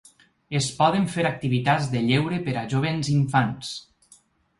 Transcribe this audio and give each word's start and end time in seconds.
Es 0.59 0.69
poden 0.77 1.03
fer 1.15 1.25
activitats 1.29 1.89
de 1.91 2.01
lleure 2.05 2.39
per 2.47 2.55
a 2.61 2.65
joves 2.73 3.11
i 3.11 3.15
infants. 3.19 3.71